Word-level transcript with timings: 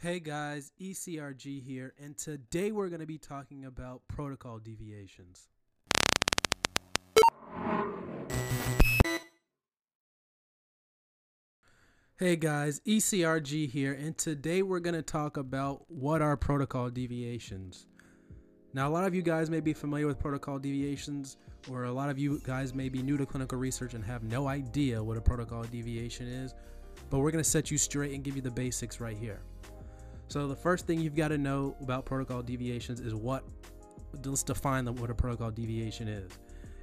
Hey 0.00 0.20
guys, 0.20 0.70
ECRG 0.80 1.60
here, 1.60 1.92
and 2.00 2.16
today 2.16 2.70
we're 2.70 2.88
going 2.88 3.00
to 3.00 3.06
be 3.06 3.18
talking 3.18 3.64
about 3.64 4.02
protocol 4.06 4.60
deviations. 4.60 5.48
Hey 12.16 12.36
guys, 12.36 12.80
ECRG 12.86 13.68
here, 13.68 13.92
and 13.92 14.16
today 14.16 14.62
we're 14.62 14.78
going 14.78 14.94
to 14.94 15.02
talk 15.02 15.36
about 15.36 15.82
what 15.88 16.22
are 16.22 16.36
protocol 16.36 16.90
deviations. 16.90 17.88
Now, 18.74 18.86
a 18.86 18.92
lot 18.92 19.04
of 19.04 19.16
you 19.16 19.22
guys 19.22 19.50
may 19.50 19.58
be 19.58 19.72
familiar 19.72 20.06
with 20.06 20.20
protocol 20.20 20.60
deviations, 20.60 21.38
or 21.68 21.86
a 21.86 21.92
lot 21.92 22.08
of 22.08 22.20
you 22.20 22.40
guys 22.44 22.72
may 22.72 22.88
be 22.88 23.02
new 23.02 23.16
to 23.16 23.26
clinical 23.26 23.58
research 23.58 23.94
and 23.94 24.04
have 24.04 24.22
no 24.22 24.46
idea 24.46 25.02
what 25.02 25.16
a 25.16 25.20
protocol 25.20 25.64
deviation 25.64 26.28
is, 26.28 26.54
but 27.10 27.18
we're 27.18 27.32
going 27.32 27.42
to 27.42 27.50
set 27.50 27.72
you 27.72 27.78
straight 27.78 28.12
and 28.12 28.22
give 28.22 28.36
you 28.36 28.42
the 28.42 28.52
basics 28.52 29.00
right 29.00 29.18
here. 29.18 29.40
So 30.28 30.46
the 30.46 30.56
first 30.56 30.86
thing 30.86 31.00
you've 31.00 31.16
got 31.16 31.28
to 31.28 31.38
know 31.38 31.74
about 31.80 32.04
protocol 32.04 32.42
deviations 32.42 33.00
is 33.00 33.14
what 33.14 33.44
let's 34.24 34.42
define 34.42 34.84
the, 34.84 34.92
what 34.92 35.10
a 35.10 35.14
protocol 35.14 35.50
deviation 35.50 36.06
is. 36.06 36.30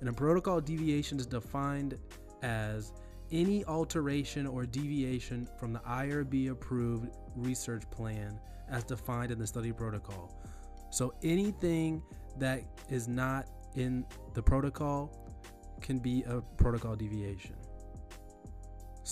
And 0.00 0.08
a 0.08 0.12
protocol 0.12 0.60
deviation 0.60 1.18
is 1.18 1.26
defined 1.26 1.98
as 2.42 2.92
any 3.32 3.64
alteration 3.64 4.46
or 4.46 4.64
deviation 4.66 5.48
from 5.58 5.72
the 5.72 5.80
IRB 5.80 6.50
approved 6.50 7.08
research 7.34 7.82
plan 7.90 8.38
as 8.68 8.84
defined 8.84 9.32
in 9.32 9.38
the 9.38 9.46
study 9.46 9.72
protocol. 9.72 10.38
So 10.90 11.14
anything 11.22 12.02
that 12.38 12.62
is 12.90 13.08
not 13.08 13.48
in 13.74 14.04
the 14.34 14.42
protocol 14.42 15.18
can 15.80 15.98
be 15.98 16.22
a 16.28 16.40
protocol 16.58 16.94
deviation. 16.94 17.54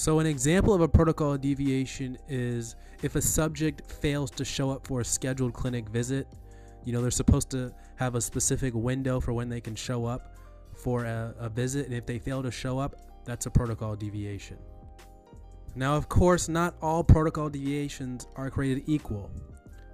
So, 0.01 0.19
an 0.19 0.25
example 0.25 0.73
of 0.73 0.81
a 0.81 0.89
protocol 0.89 1.37
deviation 1.37 2.17
is 2.27 2.75
if 3.03 3.17
a 3.17 3.21
subject 3.21 3.83
fails 3.93 4.31
to 4.31 4.47
show 4.47 4.71
up 4.71 4.87
for 4.87 5.03
a 5.03 5.05
scheduled 5.05 5.53
clinic 5.53 5.91
visit. 5.91 6.27
You 6.87 6.95
know, 6.95 7.03
they're 7.03 7.11
supposed 7.11 7.51
to 7.51 7.71
have 7.97 8.15
a 8.15 8.21
specific 8.23 8.73
window 8.73 9.21
for 9.21 9.35
when 9.35 9.51
they 9.51 9.61
can 9.61 9.75
show 9.75 10.07
up 10.07 10.39
for 10.73 11.05
a, 11.05 11.35
a 11.39 11.51
visit, 11.51 11.85
and 11.85 11.95
if 11.95 12.07
they 12.07 12.19
fail 12.19 12.43
to 12.43 12.51
show 12.51 12.79
up, 12.79 12.95
that's 13.27 13.45
a 13.45 13.51
protocol 13.51 13.95
deviation. 13.95 14.57
Now, 15.75 15.97
of 15.97 16.09
course, 16.09 16.49
not 16.49 16.77
all 16.81 17.05
protocol 17.05 17.51
deviations 17.51 18.27
are 18.37 18.49
created 18.49 18.85
equal. 18.87 19.31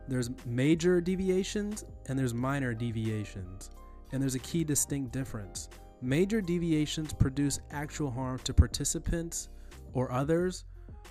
There's 0.07 0.31
major 0.47 1.01
deviations 1.01 1.84
and 2.07 2.17
there's 2.17 2.33
minor 2.33 2.75
deviations, 2.75 3.71
and 4.12 4.23
there's 4.23 4.37
a 4.37 4.47
key 4.51 4.62
distinct 4.62 5.11
difference. 5.11 5.69
Major 6.01 6.41
deviations 6.41 7.12
produce 7.12 7.59
actual 7.73 8.12
harm 8.12 8.39
to 8.45 8.55
participants 8.55 9.49
or 9.97 10.13
others 10.13 10.65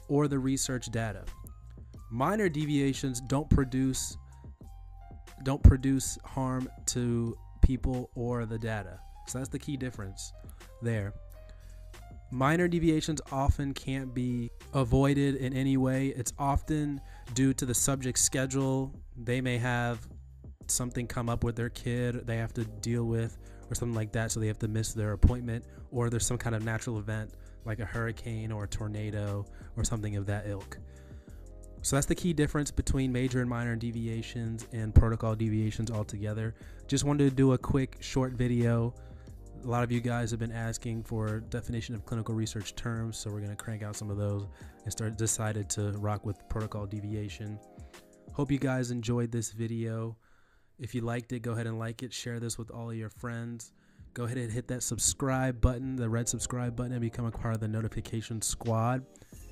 or 0.07 0.27
the 0.27 0.37
research 0.37 0.91
data. 0.91 1.25
Minor 2.11 2.47
deviations 2.47 3.19
don't 3.19 3.49
produce 3.49 4.15
don't 5.43 5.61
produce 5.61 6.17
harm 6.23 6.69
to 6.85 7.35
people 7.61 8.09
or 8.15 8.45
the 8.45 8.57
data. 8.57 8.99
So 9.27 9.39
that's 9.39 9.49
the 9.49 9.59
key 9.59 9.75
difference 9.75 10.31
there. 10.81 11.13
Minor 12.31 12.67
deviations 12.67 13.21
often 13.31 13.73
can't 13.73 14.13
be 14.13 14.49
avoided 14.73 15.35
in 15.35 15.53
any 15.53 15.77
way. 15.77 16.07
It's 16.15 16.33
often 16.39 17.01
due 17.33 17.53
to 17.53 17.65
the 17.65 17.73
subject's 17.73 18.21
schedule. 18.21 18.93
They 19.17 19.41
may 19.41 19.57
have 19.57 20.07
something 20.67 21.05
come 21.05 21.29
up 21.29 21.43
with 21.43 21.55
their 21.55 21.69
kid 21.69 22.25
they 22.25 22.37
have 22.37 22.51
to 22.51 22.63
deal 22.63 23.03
with 23.05 23.37
or 23.69 23.75
something 23.75 23.95
like 23.95 24.11
that, 24.13 24.31
so 24.31 24.39
they 24.39 24.47
have 24.47 24.59
to 24.59 24.67
miss 24.67 24.93
their 24.93 25.13
appointment, 25.13 25.63
or 25.91 26.09
there's 26.09 26.25
some 26.25 26.37
kind 26.37 26.55
of 26.55 26.63
natural 26.63 26.99
event 26.99 27.33
like 27.65 27.79
a 27.79 27.85
hurricane 27.85 28.51
or 28.51 28.65
a 28.65 28.67
tornado 28.67 29.45
or 29.75 29.83
something 29.83 30.15
of 30.15 30.25
that 30.27 30.47
ilk. 30.47 30.77
So 31.81 31.95
that's 31.95 32.07
the 32.07 32.15
key 32.15 32.33
difference 32.33 32.71
between 32.71 33.11
major 33.11 33.41
and 33.41 33.49
minor 33.49 33.75
deviations 33.75 34.67
and 34.73 34.93
protocol 34.93 35.35
deviations 35.35 35.91
altogether. 35.91 36.55
Just 36.87 37.03
wanted 37.03 37.29
to 37.29 37.35
do 37.35 37.53
a 37.53 37.57
quick 37.57 37.97
short 37.99 38.33
video. 38.33 38.93
A 39.63 39.67
lot 39.67 39.83
of 39.83 39.91
you 39.91 40.01
guys 40.01 40.31
have 40.31 40.39
been 40.39 40.51
asking 40.51 41.03
for 41.03 41.41
definition 41.41 41.93
of 41.93 42.03
clinical 42.05 42.33
research 42.33 42.75
terms, 42.75 43.17
so 43.17 43.29
we're 43.29 43.39
going 43.39 43.55
to 43.55 43.55
crank 43.55 43.83
out 43.83 43.95
some 43.95 44.09
of 44.09 44.17
those 44.17 44.47
and 44.83 44.91
start 44.91 45.17
decided 45.17 45.69
to 45.71 45.91
rock 45.99 46.25
with 46.25 46.47
protocol 46.49 46.87
deviation. 46.87 47.59
Hope 48.33 48.51
you 48.51 48.59
guys 48.59 48.89
enjoyed 48.91 49.31
this 49.31 49.51
video. 49.51 50.17
If 50.79 50.95
you 50.95 51.01
liked 51.01 51.33
it, 51.33 51.41
go 51.41 51.51
ahead 51.51 51.67
and 51.67 51.77
like 51.77 52.01
it, 52.01 52.11
share 52.11 52.39
this 52.39 52.57
with 52.57 52.71
all 52.71 52.89
of 52.89 52.95
your 52.95 53.09
friends 53.09 53.71
go 54.15 54.23
ahead 54.23 54.37
and 54.37 54.51
hit 54.51 54.67
that 54.69 54.81
subscribe 54.81 55.61
button, 55.61 55.95
the 55.95 56.09
red 56.09 56.27
subscribe 56.27 56.75
button, 56.75 56.93
and 56.93 57.01
become 57.01 57.25
a 57.25 57.31
part 57.31 57.53
of 57.53 57.59
the 57.59 57.67
notification 57.67 58.41
squad. 58.41 59.05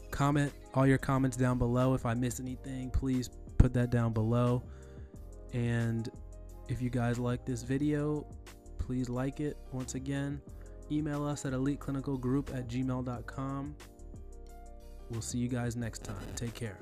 Comment 0.10 0.52
all 0.74 0.88
your 0.88 0.98
comments 0.98 1.38
down 1.38 1.60
below. 1.60 1.94
If 1.94 2.06
I 2.06 2.14
missed 2.14 2.40
anything, 2.40 2.90
please 2.90 3.30
put 3.58 3.74
that 3.74 3.92
down 3.92 4.14
below. 4.14 4.64
And 5.54 6.10
if 6.70 6.82
you 6.82 6.90
guys 6.90 7.20
like 7.20 7.46
this 7.46 7.62
video, 7.62 8.26
please 8.80 9.10
like 9.10 9.42
it. 9.42 9.58
Once 9.72 9.96
again, 9.96 10.42
email 10.92 11.26
us 11.26 11.46
at 11.46 11.54
eliteclinicalgroup 11.54 12.56
at 12.56 12.68
gmail.com. 12.68 13.76
We'll 15.10 15.22
see 15.22 15.40
you 15.40 15.50
guys 15.50 15.76
next 15.76 16.04
time. 16.04 16.26
Take 16.36 16.54
care. 16.54 16.78